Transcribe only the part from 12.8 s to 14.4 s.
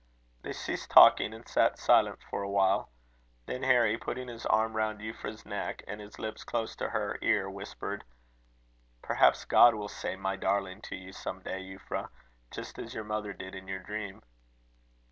your mother did in your dream."